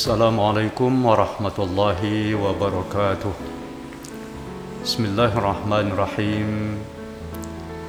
السلام 0.00 0.40
عليكم 0.40 0.92
ورحمة 1.06 1.56
الله 1.58 2.00
وبركاته 2.34 3.32
بسم 4.84 5.02
الله 5.04 5.32
الرحمن 5.38 5.86
الرحيم 5.92 6.50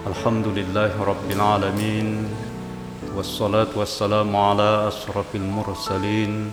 الحمد 0.07 0.47
لله 0.47 0.91
رب 0.99 1.27
العالمين 1.31 2.07
والصلاة 3.15 3.71
والسلام 3.75 4.35
على 4.35 4.87
أشرف 4.87 5.29
المرسلين 5.35 6.51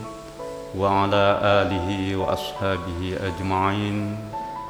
وعلى 0.78 1.24
آله 1.42 1.88
وأصحابه 2.16 3.00
أجمعين 3.18 3.96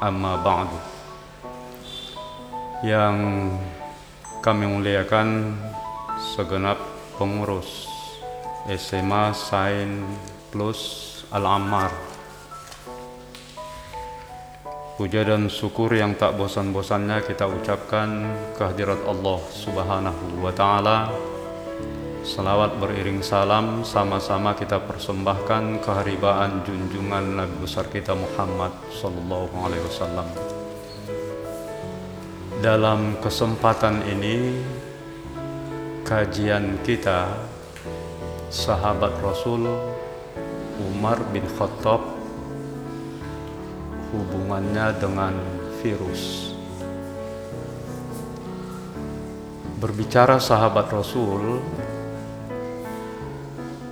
أما 0.01 0.33
بعد 0.41 0.69
yang 2.85 3.17
kami 4.41 4.65
muliakan 4.65 5.57
segenap 6.37 6.77
pengurus 7.17 7.85
SMA 8.65 9.29
Sain 9.33 10.05
Plus 10.50 10.80
Al-Ammar 11.30 12.10
Puja 15.00 15.24
dan 15.24 15.48
syukur 15.48 15.88
yang 15.96 16.12
tak 16.12 16.36
bosan-bosannya 16.36 17.24
kita 17.24 17.48
ucapkan 17.48 18.36
kehadirat 18.60 19.00
Allah 19.08 19.40
Subhanahu 19.48 20.44
wa 20.44 20.52
taala. 20.52 21.08
Salawat 22.20 22.76
beriring 22.76 23.24
salam 23.24 23.80
sama-sama 23.80 24.52
kita 24.52 24.76
persembahkan 24.76 25.80
keharibaan 25.80 26.60
junjungan 26.68 27.32
Nabi 27.32 27.64
besar 27.64 27.88
kita 27.88 28.12
Muhammad 28.12 28.76
sallallahu 28.92 29.54
alaihi 29.64 29.84
wasallam. 29.88 30.28
Dalam 32.60 33.16
kesempatan 33.24 34.04
ini 34.04 34.60
kajian 36.04 36.76
kita 36.84 37.24
sahabat 38.52 39.16
Rasul 39.24 39.89
Umar 40.80 41.20
bin 41.28 41.44
Khattab 41.44 42.00
hubungannya 44.16 44.96
dengan 44.96 45.34
virus. 45.84 46.52
Berbicara 49.80 50.40
sahabat 50.40 50.92
Rasul 50.92 51.60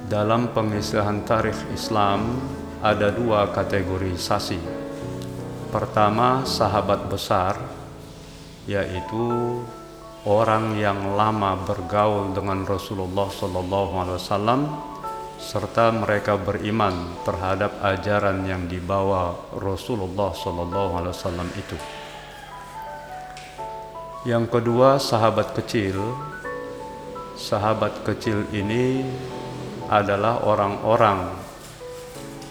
dalam 0.09 0.53
pengisihan 0.57 1.21
tarikh 1.25 1.69
Islam 1.73 2.41
ada 2.81 3.13
dua 3.13 3.53
kategorisasi. 3.53 4.61
Pertama, 5.69 6.49
sahabat 6.49 7.13
besar 7.13 7.57
yaitu 8.69 9.25
orang 10.29 10.77
yang 10.77 11.17
lama 11.17 11.57
bergaul 11.65 12.37
dengan 12.37 12.69
Rasulullah 12.69 13.33
Sallallahu 13.33 13.93
Alaihi 13.97 14.19
Wasallam 14.21 14.61
serta 15.39 15.95
mereka 15.95 16.35
beriman 16.35 17.15
terhadap 17.23 17.79
ajaran 17.81 18.43
yang 18.43 18.67
dibawa 18.67 19.39
Rasulullah 19.55 20.35
Wasallam 20.35 21.49
itu. 21.55 21.79
Yang 24.27 24.59
kedua, 24.59 24.99
sahabat 24.99 25.55
kecil. 25.55 25.97
Sahabat 27.39 28.03
kecil 28.03 28.51
ini 28.51 29.07
adalah 29.87 30.43
orang-orang 30.43 31.33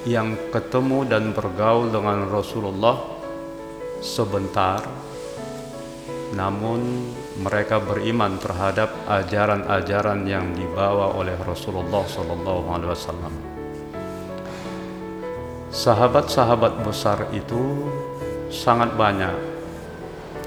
yang 0.07 0.39
ketemu 0.55 1.03
dan 1.03 1.35
bergaul 1.35 1.91
dengan 1.91 2.31
Rasulullah 2.31 2.95
sebentar 3.99 4.79
namun 6.31 7.11
mereka 7.37 7.77
beriman 7.77 8.41
terhadap 8.41 8.89
ajaran-ajaran 9.05 10.25
yang 10.25 10.57
dibawa 10.57 11.13
oleh 11.13 11.37
Rasulullah 11.45 12.01
Wasallam. 12.89 13.33
Sahabat-sahabat 15.69 16.81
besar 16.81 17.29
itu 17.29 17.85
sangat 18.49 18.97
banyak. 18.97 19.37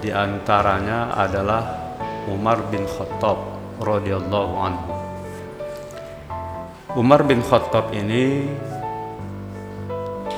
Di 0.03 0.11
antaranya 0.11 1.15
adalah 1.15 1.95
Umar 2.27 2.67
bin 2.73 2.83
Khattab 2.89 3.39
radhiyallahu 3.78 4.53
anhu. 4.59 4.93
Umar 6.99 7.22
bin 7.22 7.39
Khattab 7.39 7.95
ini 7.95 8.51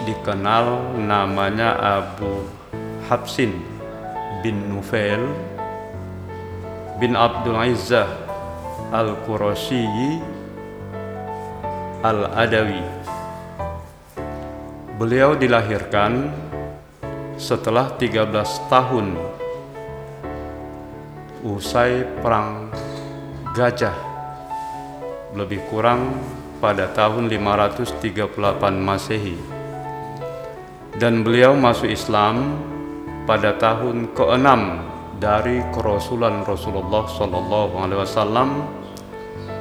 dikenal 0.04 0.98
namanya 1.00 1.78
Abu 2.02 2.44
Habsin 3.08 3.56
bin 4.44 4.69
Nufail 4.69 5.51
bin 7.02 7.18
Abdul 7.18 7.58
Izzah 7.66 8.06
Al-Qurasyi 8.94 10.22
Al-Adawi. 11.98 12.78
Beliau 15.02 15.34
dilahirkan 15.34 16.30
setelah 17.34 17.98
13 17.98 18.30
tahun 18.70 19.18
usai 21.42 22.06
perang 22.22 22.70
Gajah 23.50 23.98
lebih 25.34 25.58
kurang 25.74 26.14
pada 26.62 26.86
tahun 26.86 27.26
538 27.26 27.98
Masehi. 28.78 29.34
Dan 31.02 31.26
beliau 31.26 31.58
masuk 31.58 31.90
Islam 31.90 32.62
pada 33.26 33.58
tahun 33.58 34.06
ke-6 34.14 34.91
dari 35.22 35.62
kerasulan 35.70 36.42
Rasulullah 36.42 37.06
Sallallahu 37.06 37.78
Alaihi 37.78 38.02
Wasallam 38.02 38.66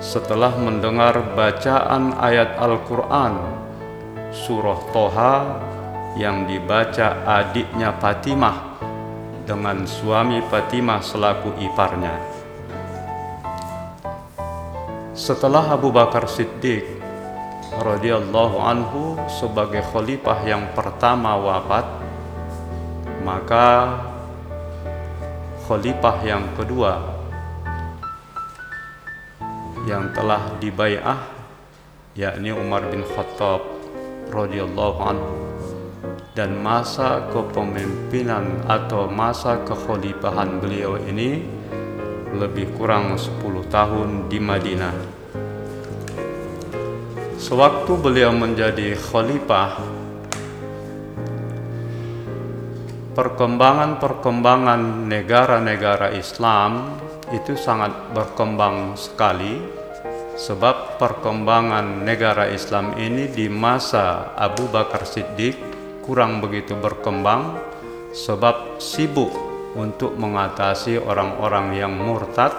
setelah 0.01 0.57
mendengar 0.57 1.37
bacaan 1.37 2.17
ayat 2.17 2.57
Al-Quran 2.57 3.37
surah 4.33 4.81
Toha 4.89 5.35
yang 6.17 6.49
dibaca 6.49 7.21
adiknya 7.29 7.93
Fatimah 8.01 8.81
dengan 9.45 9.85
suami 9.85 10.41
Fatimah 10.49 11.05
selaku 11.05 11.53
iparnya. 11.61 12.17
Setelah 15.13 15.77
Abu 15.77 15.93
Bakar 15.93 16.25
Siddiq 16.25 16.81
radhiyallahu 17.77 18.57
anhu 18.57 19.13
sebagai 19.29 19.85
khalifah 19.93 20.41
yang 20.41 20.73
pertama 20.73 21.37
wafat, 21.37 21.85
maka 23.21 23.69
khalifah 25.71 26.19
yang 26.27 26.51
kedua 26.59 26.99
yang 29.87 30.11
telah 30.11 30.59
dibaiah 30.59 31.15
yakni 32.11 32.51
Umar 32.51 32.91
bin 32.91 33.07
Khattab 33.07 33.63
radhiyallahu 34.35 34.99
anhu 34.99 35.31
dan 36.35 36.59
masa 36.59 37.23
kepemimpinan 37.31 38.67
atau 38.67 39.07
masa 39.07 39.63
kekhalifahan 39.63 40.59
beliau 40.59 40.99
ini 41.07 41.39
lebih 42.35 42.75
kurang 42.75 43.15
10 43.15 43.39
tahun 43.71 44.27
di 44.27 44.43
Madinah. 44.43 44.95
Sewaktu 47.39 47.95
beliau 47.95 48.35
menjadi 48.35 48.99
khalifah 48.99 49.79
perkembangan-perkembangan 53.11 55.11
negara-negara 55.11 56.15
Islam 56.15 56.95
itu 57.35 57.59
sangat 57.59 58.15
berkembang 58.15 58.95
sekali 58.95 59.59
sebab 60.39 60.95
perkembangan 60.95 62.07
negara 62.07 62.47
Islam 62.47 62.95
ini 62.95 63.27
di 63.27 63.51
masa 63.51 64.31
Abu 64.39 64.71
Bakar 64.71 65.03
Siddiq 65.03 65.59
kurang 66.07 66.39
begitu 66.39 66.71
berkembang 66.79 67.59
sebab 68.15 68.79
sibuk 68.79 69.31
untuk 69.75 70.15
mengatasi 70.15 70.99
orang-orang 70.99 71.75
yang 71.75 71.91
murtad 71.91 72.55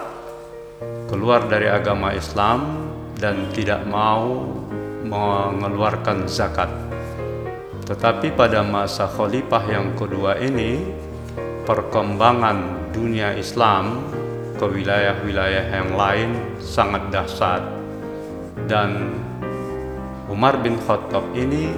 keluar 1.09 1.49
dari 1.49 1.65
agama 1.65 2.13
Islam 2.13 2.89
dan 3.17 3.49
tidak 3.53 3.85
mau 3.89 4.45
mengeluarkan 5.01 6.29
zakat. 6.29 6.92
Tetapi 7.83 8.31
pada 8.31 8.63
masa 8.63 9.11
khalifah 9.11 9.63
yang 9.67 9.91
kedua 9.99 10.39
ini, 10.39 10.79
perkembangan 11.67 12.87
dunia 12.95 13.35
Islam 13.35 14.07
ke 14.55 14.63
wilayah-wilayah 14.63 15.67
yang 15.67 15.91
lain 15.91 16.29
sangat 16.63 17.11
dahsyat. 17.11 17.59
Dan 18.71 19.19
Umar 20.31 20.63
bin 20.63 20.79
Khattab 20.79 21.27
ini 21.35 21.75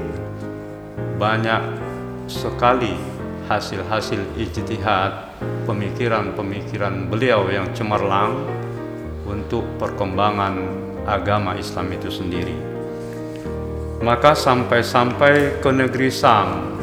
banyak 1.18 1.64
sekali 2.30 2.94
hasil-hasil 3.50 4.22
ijtihad 4.38 5.42
pemikiran-pemikiran 5.66 7.10
beliau 7.10 7.50
yang 7.50 7.66
cemerlang 7.74 8.46
untuk 9.26 9.66
perkembangan 9.82 10.62
agama 11.10 11.58
Islam 11.58 11.90
itu 11.94 12.10
sendiri 12.14 12.58
maka 14.04 14.36
sampai-sampai 14.36 15.64
ke 15.64 15.70
negeri 15.72 16.12
Sam. 16.12 16.76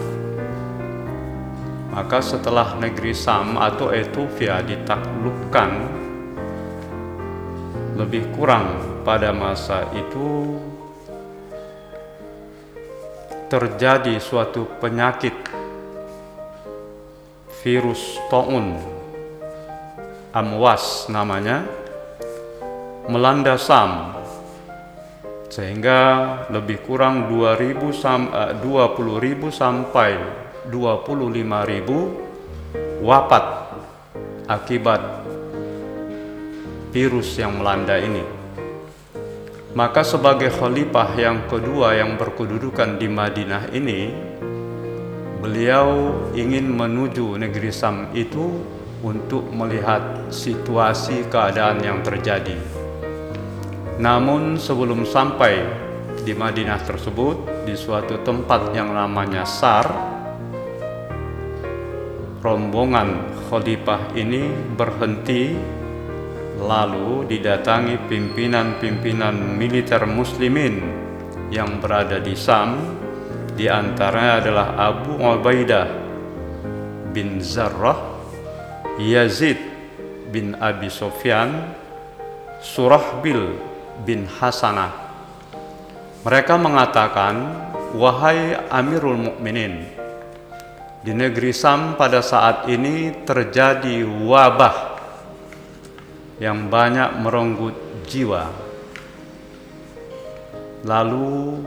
Maka 1.93 2.25
setelah 2.25 2.81
negeri 2.81 3.13
Sam 3.13 3.61
atau 3.61 3.93
Ethiopia 3.93 4.65
ditaklukkan 4.65 5.71
lebih 8.01 8.33
kurang 8.33 8.81
pada 9.05 9.29
masa 9.37 9.85
itu 9.93 10.57
terjadi 13.53 14.17
suatu 14.17 14.65
penyakit 14.81 15.37
virus 17.61 18.17
taun 18.33 18.81
amwas 20.33 21.13
namanya 21.13 21.69
melanda 23.13 23.61
Sam 23.61 24.22
sehingga 25.53 26.01
lebih 26.49 26.81
kurang 26.89 27.29
2000 27.29 27.93
sam, 27.93 28.33
uh, 28.33 28.57
20.000 28.57 29.53
sampai 29.53 30.17
25.000 30.73 33.05
wafat 33.05 33.45
akibat 34.49 35.29
virus 36.89 37.37
yang 37.37 37.61
melanda 37.61 38.01
ini. 38.01 38.25
Maka 39.77 40.01
sebagai 40.05 40.53
khalifah 40.53 41.17
yang 41.17 41.49
kedua 41.49 41.97
yang 42.01 42.17
berkedudukan 42.17 42.97
di 42.97 43.09
Madinah 43.09 43.73
ini, 43.77 44.09
beliau 45.41 46.13
ingin 46.37 46.69
menuju 46.69 47.41
negeri 47.41 47.73
Sam 47.73 48.13
itu 48.13 48.61
untuk 49.01 49.49
melihat 49.49 50.29
situasi 50.29 51.25
keadaan 51.33 51.81
yang 51.81 52.05
terjadi. 52.05 52.82
Namun 54.01 54.57
sebelum 54.57 55.05
sampai 55.05 55.61
di 56.23 56.33
Madinah 56.33 56.81
tersebut 56.87 57.67
di 57.67 57.75
suatu 57.75 58.23
tempat 58.23 58.73
yang 58.73 58.95
namanya 58.95 59.43
Sar 59.43 59.85
rombongan 62.43 63.27
khalifah 63.51 64.15
ini 64.19 64.51
berhenti 64.75 65.55
lalu 66.63 67.27
didatangi 67.27 67.99
pimpinan-pimpinan 68.07 69.35
militer 69.59 70.07
muslimin 70.07 70.79
yang 71.51 71.83
berada 71.83 72.23
di 72.23 72.35
Sam. 72.39 73.01
Di 73.53 73.69
antaranya 73.69 74.41
adalah 74.41 74.69
Abu 74.81 75.21
Ubaidah 75.21 75.87
bin 77.13 77.45
Zarrah 77.45 78.01
Yazid 78.97 79.61
bin 80.33 80.57
Abi 80.57 80.89
Sofyan 80.89 81.77
Surahbil 82.65 83.72
bin 84.01 84.25
Hasanah. 84.25 84.93
Mereka 86.25 86.55
mengatakan, 86.57 87.35
"Wahai 87.93 88.57
Amirul 88.73 89.19
Mukminin, 89.19 89.85
di 91.03 91.13
negeri 91.13 91.51
Sam 91.53 91.99
pada 91.99 92.23
saat 92.25 92.71
ini 92.71 93.27
terjadi 93.27 94.07
wabah 94.07 94.77
yang 96.41 96.73
banyak 96.73 97.21
merenggut 97.21 97.77
jiwa." 98.09 98.49
Lalu 100.83 101.63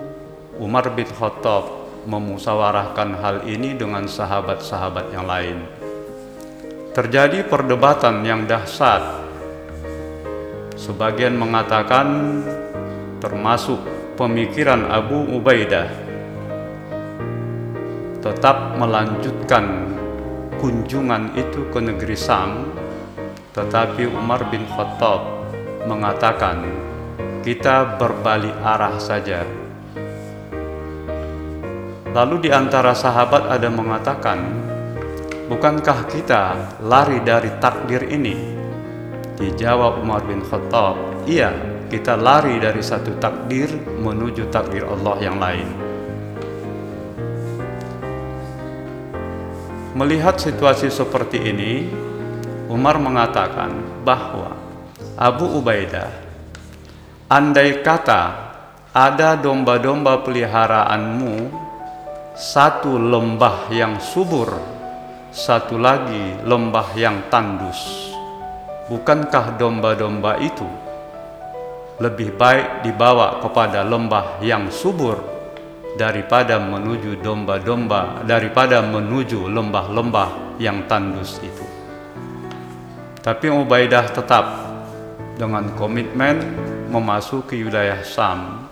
Umar 0.59 0.87
bin 0.91 1.07
Khattab 1.07 1.85
memusawarahkan 2.07 3.09
hal 3.19 3.37
ini 3.49 3.75
dengan 3.75 4.07
sahabat-sahabat 4.07 5.11
yang 5.11 5.25
lain. 5.27 5.57
Terjadi 6.95 7.43
perdebatan 7.43 8.23
yang 8.23 8.47
dahsyat 8.47 9.24
Sebagian 10.75 11.39
mengatakan 11.39 12.07
termasuk 13.23 13.79
pemikiran 14.19 14.91
Abu 14.91 15.23
Ubaidah 15.39 15.87
tetap 18.19 18.75
melanjutkan 18.75 19.95
kunjungan 20.59 21.31
itu 21.39 21.63
ke 21.71 21.79
negeri 21.79 22.19
Sam 22.19 22.67
tetapi 23.55 24.03
Umar 24.11 24.51
bin 24.51 24.67
Khattab 24.67 25.47
mengatakan 25.87 26.67
kita 27.39 27.95
berbalik 27.95 28.51
arah 28.59 28.99
saja. 28.99 29.47
Lalu 32.11 32.47
di 32.47 32.49
antara 32.51 32.91
sahabat 32.91 33.47
ada 33.47 33.71
mengatakan 33.71 34.43
bukankah 35.47 36.03
kita 36.11 36.75
lari 36.83 37.23
dari 37.23 37.47
takdir 37.63 38.03
ini 38.11 38.64
Dijawab 39.35 39.99
Umar 39.99 40.23
bin 40.23 40.39
Khattab, 40.39 40.95
iya 41.27 41.51
kita 41.91 42.15
lari 42.15 42.55
dari 42.55 42.79
satu 42.79 43.19
takdir 43.19 43.67
menuju 43.99 44.47
takdir 44.47 44.87
Allah 44.87 45.15
yang 45.19 45.35
lain. 45.35 45.67
Melihat 49.91 50.39
situasi 50.39 50.87
seperti 50.87 51.51
ini, 51.51 51.83
Umar 52.71 52.95
mengatakan 52.95 53.75
bahwa 54.07 54.55
Abu 55.19 55.59
Ubaidah, 55.59 56.15
andai 57.27 57.83
kata 57.83 58.23
ada 58.95 59.35
domba-domba 59.35 60.23
peliharaanmu, 60.23 61.51
satu 62.39 62.95
lembah 62.95 63.67
yang 63.67 63.99
subur, 63.99 64.55
satu 65.35 65.75
lagi 65.75 66.39
lembah 66.47 66.87
yang 66.95 67.27
tandus 67.27 68.14
bukankah 68.85 69.57
domba-domba 69.57 70.37
itu 70.41 70.67
lebih 71.97 72.35
baik 72.35 72.83
dibawa 72.83 73.39
kepada 73.39 73.81
lembah 73.87 74.43
yang 74.43 74.67
subur 74.67 75.15
daripada 75.95 76.59
menuju 76.59 77.23
domba-domba 77.23 78.27
daripada 78.27 78.83
menuju 78.83 79.47
lembah-lembah 79.47 80.59
yang 80.59 80.83
tandus 80.91 81.39
itu. 81.39 81.63
Tapi 83.23 83.47
Ubaidah 83.47 84.11
tetap 84.11 84.45
dengan 85.39 85.71
komitmen 85.73 86.43
memasuki 86.91 87.63
wilayah 87.63 88.03
Sam. 88.03 88.69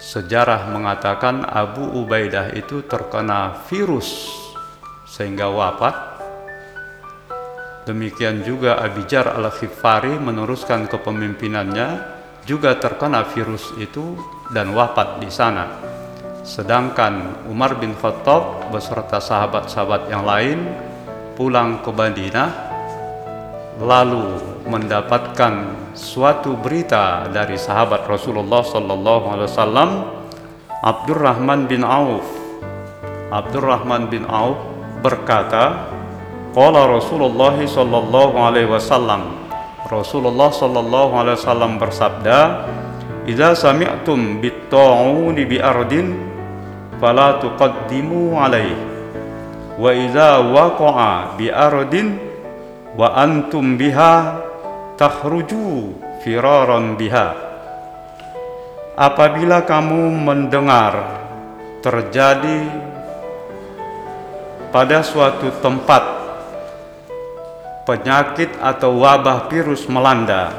Sejarah 0.00 0.72
mengatakan 0.72 1.44
Abu 1.44 1.84
Ubaidah 1.84 2.54
itu 2.56 2.82
terkena 2.88 3.60
virus 3.68 4.30
sehingga 5.04 5.52
wafat 5.52 6.07
Demikian 7.88 8.44
juga 8.44 8.76
Abijar 8.84 9.32
al-Khifari 9.32 10.20
meneruskan 10.20 10.92
kepemimpinannya 10.92 11.88
juga 12.44 12.76
terkena 12.76 13.24
virus 13.24 13.72
itu 13.80 14.12
dan 14.52 14.76
wafat 14.76 15.24
di 15.24 15.32
sana. 15.32 15.72
Sedangkan 16.44 17.48
Umar 17.48 17.80
bin 17.80 17.96
Khattab 17.96 18.68
beserta 18.68 19.24
sahabat-sahabat 19.24 20.12
yang 20.12 20.28
lain 20.28 20.68
pulang 21.32 21.80
ke 21.80 21.88
Madinah 21.88 22.50
lalu 23.80 24.36
mendapatkan 24.68 25.72
suatu 25.96 26.60
berita 26.60 27.24
dari 27.32 27.56
sahabat 27.56 28.04
Rasulullah 28.04 28.68
sallallahu 28.68 29.24
alaihi 29.32 29.48
wasallam 29.48 29.90
Abdurrahman 30.84 31.64
bin 31.64 31.80
Auf 31.88 32.28
Abdurrahman 33.32 34.12
bin 34.12 34.28
Auf 34.28 34.60
berkata 35.00 35.96
Qala 36.56 36.88
Rasulullah 36.88 37.56
sallallahu 37.60 38.36
alaihi 38.40 38.70
wasallam. 38.72 39.36
Rasulullah 39.88 40.52
sallallahu 40.52 41.12
alaihi 41.16 41.36
wasallam 41.40 41.80
bersabda 41.80 42.68
Idza 43.28 43.52
sami'tum 43.52 44.40
bit-ta'uni 44.40 45.44
bi 45.44 45.60
ardin 45.60 46.16
fala 46.96 47.36
tuqaddimu 47.36 48.32
alaihi 48.40 48.72
wa 49.76 49.92
idza 49.92 50.40
waqa'a 50.40 51.36
bi 51.36 51.52
ardin 51.52 52.16
wa 52.96 53.12
antum 53.12 53.76
biha 53.76 54.40
takhruju 54.96 55.92
firaran 56.24 56.96
biha. 56.96 57.36
Apabila 58.96 59.60
kamu 59.60 60.08
mendengar 60.24 61.20
terjadi 61.84 62.64
pada 64.72 65.04
suatu 65.04 65.52
tempat 65.60 66.17
penyakit 67.88 68.52
atau 68.60 69.00
wabah 69.00 69.48
virus 69.48 69.88
melanda, 69.88 70.52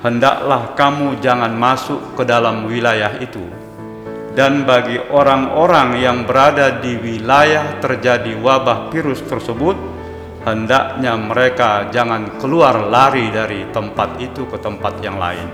hendaklah 0.00 0.72
kamu 0.72 1.20
jangan 1.20 1.52
masuk 1.52 2.16
ke 2.16 2.24
dalam 2.24 2.64
wilayah 2.64 3.20
itu. 3.20 3.44
Dan 4.32 4.64
bagi 4.64 4.96
orang-orang 4.96 6.00
yang 6.00 6.24
berada 6.24 6.80
di 6.80 6.96
wilayah 6.96 7.76
terjadi 7.84 8.32
wabah 8.40 8.88
virus 8.88 9.20
tersebut, 9.28 9.76
hendaknya 10.48 11.20
mereka 11.20 11.92
jangan 11.92 12.40
keluar 12.40 12.80
lari 12.80 13.28
dari 13.28 13.68
tempat 13.68 14.16
itu 14.16 14.48
ke 14.48 14.56
tempat 14.56 15.04
yang 15.04 15.20
lain. 15.20 15.52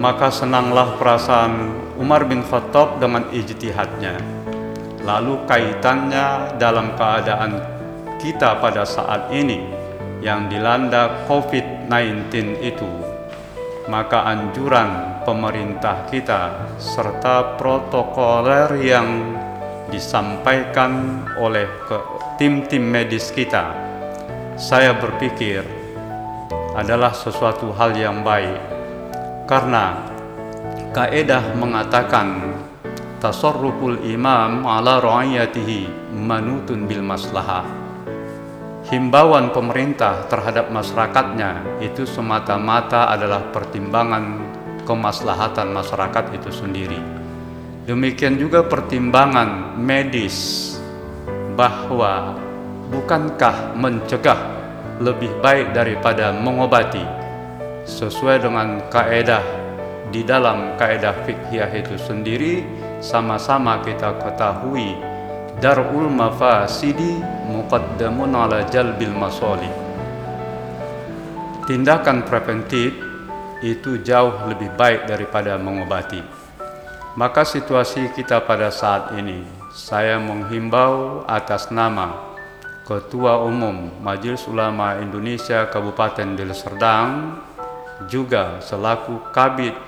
Maka 0.00 0.32
senanglah 0.32 0.96
perasaan 0.96 1.68
Umar 2.00 2.24
bin 2.24 2.40
Khattab 2.40 2.96
dengan 2.96 3.28
ijtihadnya. 3.28 4.16
Lalu 5.04 5.44
kaitannya 5.44 6.56
dalam 6.56 6.96
keadaan 6.96 7.71
kita 8.22 8.62
pada 8.62 8.86
saat 8.86 9.34
ini 9.34 9.66
yang 10.22 10.46
dilanda 10.46 11.26
COVID-19 11.26 12.62
itu, 12.62 12.86
maka 13.90 14.22
anjuran 14.30 15.18
pemerintah 15.26 16.06
kita 16.06 16.70
serta 16.78 17.58
protokoler 17.58 18.78
yang 18.78 19.34
disampaikan 19.90 21.26
oleh 21.42 21.66
tim-tim 22.38 22.86
medis 22.86 23.34
kita, 23.34 23.74
saya 24.54 24.94
berpikir 24.94 25.66
adalah 26.78 27.10
sesuatu 27.10 27.74
hal 27.74 27.90
yang 27.98 28.22
baik. 28.22 28.62
Karena 29.50 29.98
kaedah 30.94 31.58
mengatakan 31.58 32.54
tasarruful 33.18 33.98
imam 34.06 34.62
ala 34.62 35.02
ra'iyatihi 35.02 36.14
manutun 36.14 36.86
bil 36.86 37.02
maslahah 37.02 37.81
himbauan 38.92 39.56
pemerintah 39.56 40.28
terhadap 40.28 40.68
masyarakatnya 40.68 41.80
itu 41.80 42.04
semata-mata 42.04 43.08
adalah 43.08 43.48
pertimbangan 43.48 44.44
kemaslahatan 44.84 45.72
masyarakat 45.72 46.36
itu 46.36 46.52
sendiri. 46.52 47.00
Demikian 47.88 48.36
juga 48.36 48.60
pertimbangan 48.60 49.80
medis 49.80 50.68
bahwa 51.56 52.36
bukankah 52.92 53.72
mencegah 53.80 54.38
lebih 55.00 55.32
baik 55.40 55.72
daripada 55.72 56.28
mengobati 56.36 57.02
sesuai 57.88 58.44
dengan 58.44 58.76
kaedah 58.92 59.42
di 60.12 60.20
dalam 60.20 60.76
kaedah 60.76 61.24
fikhiyah 61.24 61.72
itu 61.72 61.96
sendiri 61.96 62.60
sama-sama 63.00 63.80
kita 63.80 64.20
ketahui 64.20 65.11
darul 65.62 66.10
mafasidi 66.10 67.22
muqaddamun 67.46 68.34
ala 68.34 68.66
jalbil 68.66 69.14
masoli. 69.14 69.70
Tindakan 71.62 72.26
preventif 72.26 72.90
itu 73.62 74.02
jauh 74.02 74.50
lebih 74.50 74.74
baik 74.74 75.06
daripada 75.06 75.54
mengobati. 75.54 76.18
Maka 77.14 77.46
situasi 77.46 78.10
kita 78.10 78.42
pada 78.42 78.74
saat 78.74 79.14
ini 79.14 79.46
saya 79.70 80.18
menghimbau 80.18 81.22
atas 81.30 81.70
nama 81.70 82.34
Ketua 82.82 83.46
Umum 83.46 84.02
Majelis 84.02 84.42
Ulama 84.50 84.98
Indonesia 84.98 85.70
Kabupaten 85.70 86.34
Deli 86.34 86.56
Serdang 86.56 87.38
juga 88.10 88.58
selaku 88.58 89.30
Kabit 89.30 89.78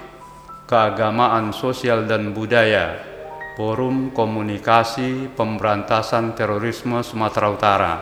keagamaan 0.71 1.51
sosial 1.51 2.07
dan 2.07 2.31
budaya 2.31 3.14
Forum 3.55 4.11
Komunikasi 4.11 5.31
Pemberantasan 5.31 6.35
Terorisme 6.35 7.07
Sumatera 7.07 7.55
Utara 7.55 7.95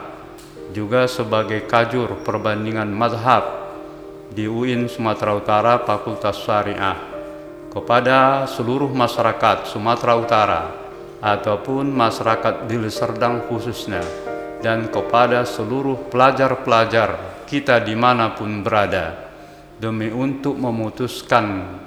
juga 0.73 1.05
sebagai 1.05 1.69
kajur 1.69 2.25
perbandingan 2.25 2.89
mazhab 2.89 3.69
di 4.33 4.49
UIN 4.49 4.89
Sumatera 4.89 5.37
Utara 5.37 5.77
Fakultas 5.85 6.41
Syariah 6.41 6.97
kepada 7.69 8.49
seluruh 8.49 8.89
masyarakat 8.89 9.69
Sumatera 9.69 10.17
Utara 10.17 10.61
ataupun 11.21 11.85
masyarakat 11.85 12.65
di 12.65 12.81
Serdang 12.89 13.45
khususnya 13.45 14.01
dan 14.65 14.89
kepada 14.89 15.45
seluruh 15.45 16.09
pelajar-pelajar 16.09 17.45
kita 17.45 17.77
di 17.77 17.93
mana 17.93 18.33
pun 18.33 18.65
berada 18.65 19.29
demi 19.77 20.09
untuk 20.09 20.57
memutuskan 20.57 21.77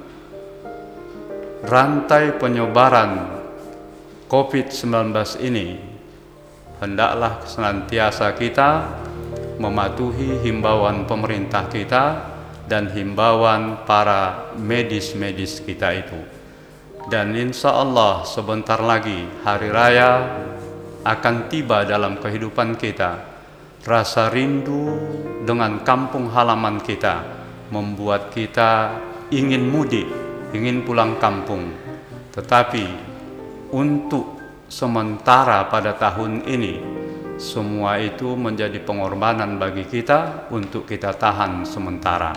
rantai 1.67 2.31
penyebaran 2.39 3.36
COVID-19 4.27 5.15
ini 5.39 5.79
hendaklah 6.83 7.47
senantiasa 7.47 8.35
kita 8.35 8.83
mematuhi 9.55 10.43
himbauan 10.43 11.07
pemerintah 11.07 11.71
kita 11.71 12.05
dan 12.67 12.91
himbauan 12.91 13.87
para 13.87 14.51
medis-medis 14.59 15.63
kita 15.63 15.95
itu. 15.95 16.19
Dan 17.07 17.39
insya 17.39 17.71
Allah 17.71 18.27
sebentar 18.27 18.83
lagi 18.83 19.23
hari 19.47 19.71
raya 19.71 20.27
akan 21.07 21.47
tiba 21.47 21.87
dalam 21.87 22.19
kehidupan 22.19 22.75
kita. 22.75 23.23
Rasa 23.87 24.27
rindu 24.27 24.91
dengan 25.47 25.87
kampung 25.87 26.27
halaman 26.35 26.83
kita 26.83 27.23
membuat 27.71 28.35
kita 28.35 28.99
ingin 29.31 29.71
mudik 29.71 30.27
ingin 30.51 30.83
pulang 30.83 31.15
kampung. 31.15 31.71
Tetapi 32.35 33.06
untuk 33.71 34.37
sementara 34.67 35.67
pada 35.71 35.95
tahun 35.95 36.43
ini 36.47 36.97
semua 37.37 38.01
itu 38.01 38.33
menjadi 38.33 38.81
pengorbanan 38.81 39.61
bagi 39.61 39.85
kita 39.85 40.49
untuk 40.49 40.89
kita 40.89 41.13
tahan 41.13 41.63
sementara. 41.63 42.33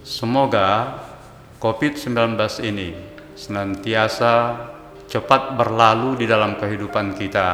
Semoga 0.00 1.00
COVID-19 1.60 2.36
ini 2.64 2.92
senantiasa 3.36 4.32
cepat 5.08 5.56
berlalu 5.60 6.24
di 6.24 6.26
dalam 6.28 6.56
kehidupan 6.56 7.12
kita 7.16 7.48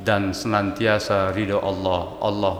dan 0.00 0.36
senantiasa 0.36 1.32
ridho 1.32 1.60
Allah. 1.60 2.02
Allah 2.20 2.56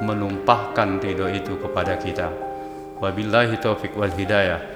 menumpahkan 0.00 1.00
ridho 1.00 1.28
itu 1.28 1.56
kepada 1.56 1.96
kita. 1.96 2.28
Wabillahi 3.00 3.60
taufiq 3.60 3.96
wal 3.96 4.12
hidayah. 4.12 4.75